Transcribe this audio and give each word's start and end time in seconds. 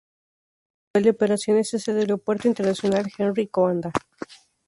Su 0.01 0.07
base 0.07 0.91
principal 0.99 1.03
de 1.03 1.09
operaciones 1.11 1.73
es 1.75 1.87
el 1.87 1.97
Aeropuerto 1.99 2.47
Internacional 2.47 3.05
Henri 3.19 3.45
Coandă. 3.49 3.91